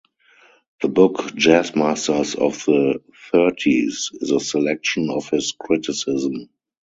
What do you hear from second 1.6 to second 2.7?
Masters of